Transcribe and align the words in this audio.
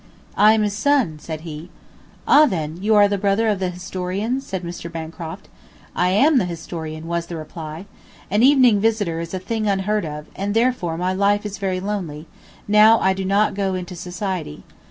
"I 0.35 0.53
am 0.53 0.63
his 0.63 0.75
son," 0.75 1.19
said 1.19 1.41
he. 1.41 1.69
"Ah, 2.27 2.47
then, 2.47 2.81
you 2.81 2.95
are 2.95 3.07
the 3.07 3.19
brother 3.19 3.47
of 3.47 3.59
the 3.59 3.69
historian?" 3.69 4.41
said 4.41 4.63
Mr. 4.63 4.91
Bancroft. 4.91 5.47
"I 5.95 6.09
am 6.09 6.39
the 6.39 6.45
historian," 6.45 7.05
was 7.05 7.27
the 7.27 7.35
reply.... 7.37 7.85
An 8.31 8.41
evening 8.41 8.79
visitor 8.81 9.19
is 9.19 9.35
a 9.35 9.37
thing 9.37 9.67
unheard 9.67 10.03
of, 10.07 10.25
and 10.35 10.55
therefore 10.55 10.97
my 10.97 11.13
life 11.13 11.45
is 11.45 11.59
very 11.59 11.79
lonely, 11.79 12.25
now 12.67 12.99
I 12.99 13.13
do 13.13 13.23
not 13.23 13.53
go 13.53 13.75
into 13.75 13.95
society. 13.95 14.63